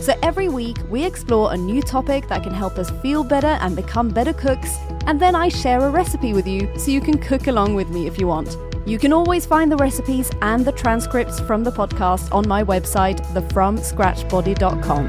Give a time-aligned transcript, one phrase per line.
[0.00, 3.76] So every week, we explore a new topic that can help us feel better and
[3.76, 7.48] become better cooks, and then I share a recipe with you so you can cook
[7.48, 8.56] along with me if you want.
[8.86, 13.20] You can always find the recipes and the transcripts from the podcast on my website,
[13.34, 15.08] thefromscratchbody.com.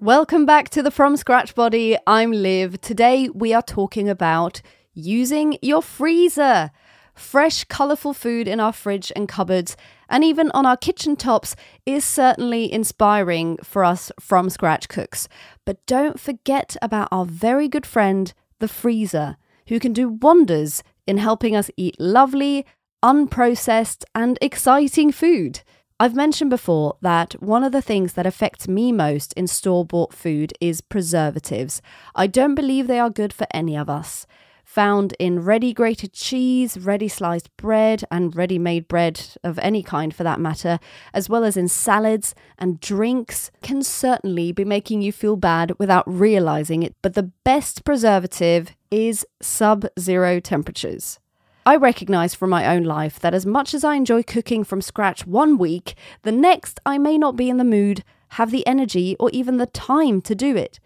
[0.00, 1.96] Welcome back to the From Scratch Body.
[2.08, 2.80] I'm Liv.
[2.80, 4.62] Today we are talking about
[4.94, 6.72] using your freezer.
[7.14, 9.76] Fresh, colourful food in our fridge and cupboards,
[10.08, 11.54] and even on our kitchen tops,
[11.86, 15.28] is certainly inspiring for us from scratch cooks.
[15.64, 19.36] But don't forget about our very good friend, the freezer,
[19.68, 22.66] who can do wonders in helping us eat lovely,
[23.02, 25.60] unprocessed, and exciting food.
[26.00, 30.12] I've mentioned before that one of the things that affects me most in store bought
[30.12, 31.80] food is preservatives.
[32.16, 34.26] I don't believe they are good for any of us
[34.64, 40.14] found in ready grated cheese, ready sliced bread, and ready made bread of any kind
[40.14, 40.78] for that matter,
[41.12, 46.04] as well as in salads and drinks, can certainly be making you feel bad without
[46.06, 46.94] realizing it.
[47.02, 51.18] But the best preservative is sub zero temperatures.
[51.66, 55.26] I recognize from my own life that as much as I enjoy cooking from scratch
[55.26, 59.30] one week, the next I may not be in the mood, have the energy, or
[59.30, 60.78] even the time to do it.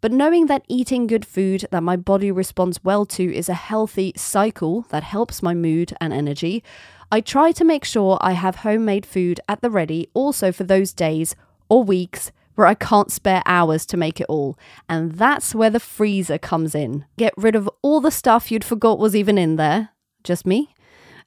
[0.00, 4.12] But knowing that eating good food that my body responds well to is a healthy
[4.16, 6.62] cycle that helps my mood and energy,
[7.10, 10.92] I try to make sure I have homemade food at the ready also for those
[10.92, 11.36] days
[11.68, 14.58] or weeks where I can't spare hours to make it all.
[14.88, 17.04] And that's where the freezer comes in.
[17.16, 19.90] Get rid of all the stuff you'd forgot was even in there,
[20.24, 20.74] just me,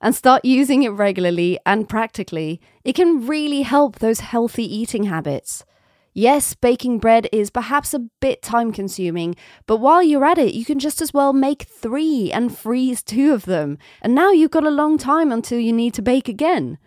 [0.02, 2.60] and start using it regularly and practically.
[2.84, 5.64] It can really help those healthy eating habits.
[6.14, 9.36] Yes, baking bread is perhaps a bit time consuming,
[9.68, 13.32] but while you're at it, you can just as well make three and freeze two
[13.32, 13.78] of them.
[14.02, 16.80] And now you've got a long time until you need to bake again.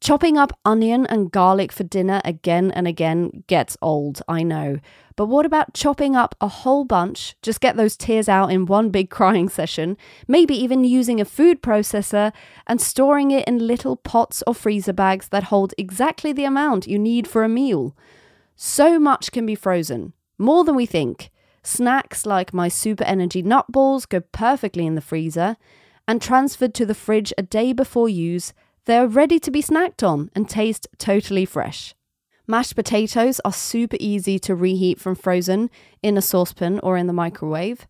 [0.00, 4.78] Chopping up onion and garlic for dinner again and again gets old, I know.
[5.14, 8.88] But what about chopping up a whole bunch, just get those tears out in one
[8.88, 12.32] big crying session, maybe even using a food processor
[12.66, 16.98] and storing it in little pots or freezer bags that hold exactly the amount you
[16.98, 17.94] need for a meal?
[18.62, 21.30] So much can be frozen, more than we think.
[21.62, 25.56] Snacks like my super energy nut balls go perfectly in the freezer,
[26.06, 28.52] and transferred to the fridge a day before use,
[28.84, 31.94] they are ready to be snacked on and taste totally fresh.
[32.46, 35.70] Mashed potatoes are super easy to reheat from frozen
[36.02, 37.88] in a saucepan or in the microwave.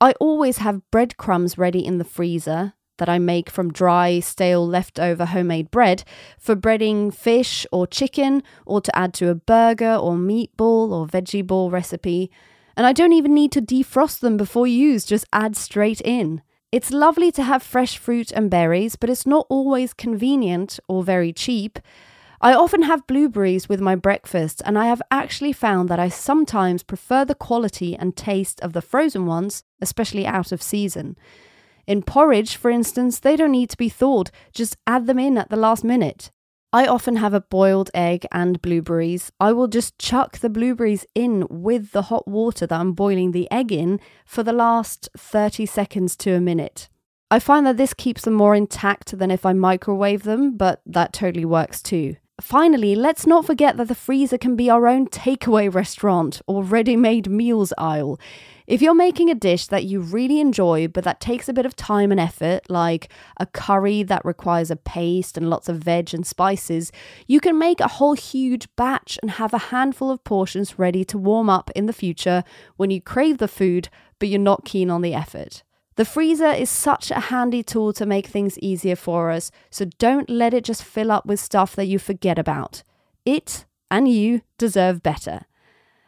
[0.00, 5.26] I always have breadcrumbs ready in the freezer that I make from dry, stale, leftover
[5.26, 6.04] homemade bread
[6.38, 11.46] for breading fish or chicken, or to add to a burger or meatball or veggie
[11.46, 12.30] ball recipe.
[12.76, 16.42] And I don't even need to defrost them before use, just add straight in.
[16.72, 21.32] It's lovely to have fresh fruit and berries, but it's not always convenient or very
[21.32, 21.78] cheap.
[22.40, 26.82] I often have blueberries with my breakfast, and I have actually found that I sometimes
[26.82, 31.16] prefer the quality and taste of the frozen ones, especially out of season.
[31.86, 35.50] In porridge, for instance, they don't need to be thawed, just add them in at
[35.50, 36.30] the last minute.
[36.72, 39.30] I often have a boiled egg and blueberries.
[39.40, 43.50] I will just chuck the blueberries in with the hot water that I'm boiling the
[43.50, 46.88] egg in for the last 30 seconds to a minute.
[47.30, 51.12] I find that this keeps them more intact than if I microwave them, but that
[51.12, 52.16] totally works too.
[52.40, 56.94] Finally, let's not forget that the freezer can be our own takeaway restaurant or ready
[56.94, 58.20] made meals aisle.
[58.66, 61.74] If you're making a dish that you really enjoy but that takes a bit of
[61.74, 63.08] time and effort, like
[63.40, 66.92] a curry that requires a paste and lots of veg and spices,
[67.26, 71.16] you can make a whole huge batch and have a handful of portions ready to
[71.16, 72.44] warm up in the future
[72.76, 75.62] when you crave the food but you're not keen on the effort.
[75.96, 80.28] The freezer is such a handy tool to make things easier for us, so don't
[80.28, 82.82] let it just fill up with stuff that you forget about.
[83.24, 85.46] It and you deserve better.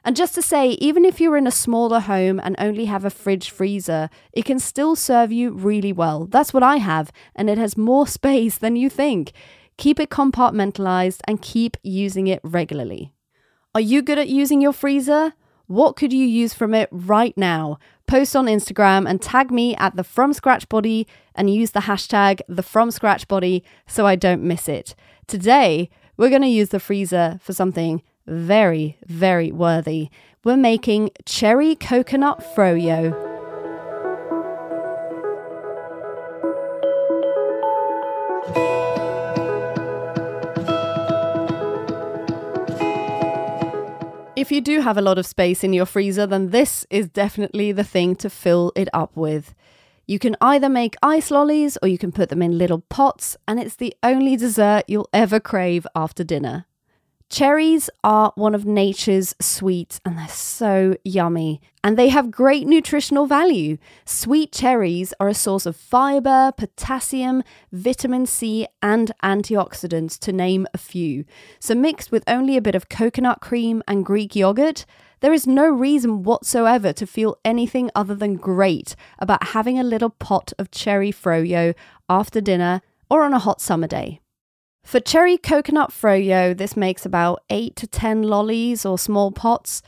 [0.04, 3.10] And just to say, even if you're in a smaller home and only have a
[3.10, 6.26] fridge freezer, it can still serve you really well.
[6.26, 9.32] That's what I have, and it has more space than you think.
[9.78, 13.14] Keep it compartmentalized and keep using it regularly.
[13.74, 15.34] Are you good at using your freezer?
[15.66, 17.78] What could you use from it right now?
[18.08, 22.40] Post on Instagram and tag me at the From Scratch Body and use the hashtag
[22.48, 24.94] the From Scratch Body so I don't miss it.
[25.26, 30.08] Today, we're going to use the freezer for something very, very worthy.
[30.42, 33.27] We're making cherry coconut froyo.
[44.38, 47.72] If you do have a lot of space in your freezer, then this is definitely
[47.72, 49.52] the thing to fill it up with.
[50.06, 53.58] You can either make ice lollies or you can put them in little pots, and
[53.58, 56.66] it's the only dessert you'll ever crave after dinner.
[57.30, 61.60] Cherries are one of nature's sweets and they're so yummy.
[61.84, 63.76] And they have great nutritional value.
[64.06, 70.78] Sweet cherries are a source of fiber, potassium, vitamin C, and antioxidants, to name a
[70.78, 71.26] few.
[71.60, 74.86] So, mixed with only a bit of coconut cream and Greek yogurt,
[75.20, 80.10] there is no reason whatsoever to feel anything other than great about having a little
[80.10, 81.74] pot of cherry froyo
[82.08, 84.20] after dinner or on a hot summer day.
[84.82, 89.82] For cherry coconut froyo, this makes about 8 to 10 lollies or small pots.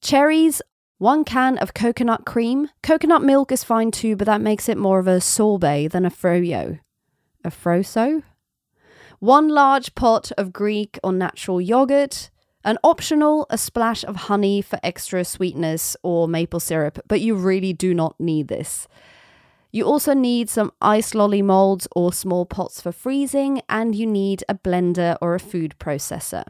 [0.00, 0.60] Cherries,
[0.98, 2.68] one can of coconut cream.
[2.82, 6.10] Coconut milk is fine too, but that makes it more of a sorbet than a
[6.10, 6.80] froyo.
[7.44, 8.22] A froso?
[9.18, 12.30] One large pot of Greek or natural yogurt.
[12.64, 17.72] An optional, a splash of honey for extra sweetness or maple syrup, but you really
[17.72, 18.88] do not need this.
[19.74, 24.44] You also need some ice lolly molds or small pots for freezing, and you need
[24.48, 26.44] a blender or a food processor.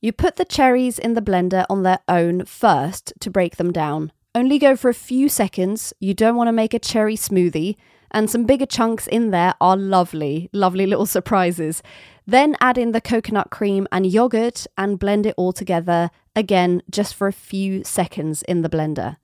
[0.00, 4.10] You put the cherries in the blender on their own first to break them down.
[4.34, 7.76] Only go for a few seconds, you don't want to make a cherry smoothie,
[8.10, 11.80] and some bigger chunks in there are lovely, lovely little surprises.
[12.26, 17.14] Then add in the coconut cream and yogurt and blend it all together, again, just
[17.14, 19.18] for a few seconds in the blender.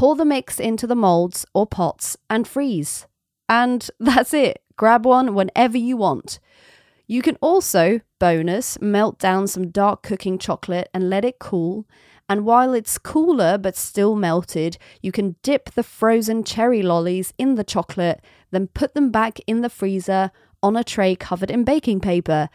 [0.00, 3.06] Pour the mix into the molds or pots and freeze.
[3.50, 4.62] And that's it.
[4.78, 6.40] Grab one whenever you want.
[7.06, 11.84] You can also, bonus, melt down some dark cooking chocolate and let it cool.
[12.30, 17.56] And while it's cooler but still melted, you can dip the frozen cherry lollies in
[17.56, 20.30] the chocolate, then put them back in the freezer
[20.62, 22.48] on a tray covered in baking paper.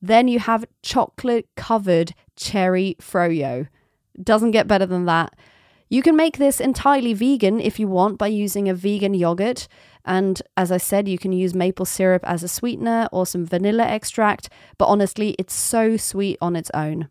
[0.00, 3.66] Then you have chocolate covered cherry froyo.
[4.22, 5.34] Doesn't get better than that.
[5.92, 9.68] You can make this entirely vegan if you want by using a vegan yogurt.
[10.06, 13.84] And as I said, you can use maple syrup as a sweetener or some vanilla
[13.84, 14.48] extract,
[14.78, 17.08] but honestly, it's so sweet on its own.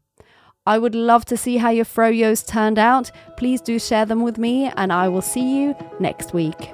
[0.66, 3.12] I would love to see how your froyos turned out.
[3.38, 6.74] Please do share them with me, and I will see you next week.